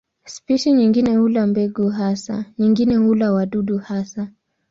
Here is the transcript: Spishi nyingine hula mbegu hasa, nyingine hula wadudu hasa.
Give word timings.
Spishi 0.25 0.71
nyingine 0.71 1.15
hula 1.15 1.47
mbegu 1.47 1.89
hasa, 1.89 2.45
nyingine 2.57 2.95
hula 2.95 3.31
wadudu 3.31 3.77
hasa. 3.77 4.27